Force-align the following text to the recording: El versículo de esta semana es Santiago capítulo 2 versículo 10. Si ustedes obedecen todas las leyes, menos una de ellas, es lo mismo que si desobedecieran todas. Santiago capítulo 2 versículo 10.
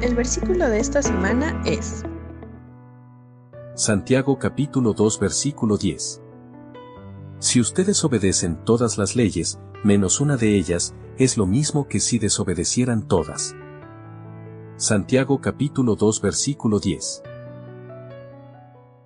El 0.00 0.14
versículo 0.14 0.68
de 0.68 0.78
esta 0.78 1.02
semana 1.02 1.60
es 1.66 2.04
Santiago 3.74 4.38
capítulo 4.38 4.92
2 4.92 5.18
versículo 5.18 5.76
10. 5.76 6.22
Si 7.40 7.60
ustedes 7.60 8.04
obedecen 8.04 8.64
todas 8.64 8.96
las 8.96 9.16
leyes, 9.16 9.58
menos 9.82 10.20
una 10.20 10.36
de 10.36 10.54
ellas, 10.54 10.94
es 11.16 11.36
lo 11.36 11.46
mismo 11.46 11.88
que 11.88 11.98
si 11.98 12.20
desobedecieran 12.20 13.08
todas. 13.08 13.56
Santiago 14.76 15.40
capítulo 15.40 15.96
2 15.96 16.22
versículo 16.22 16.78
10. 16.78 17.24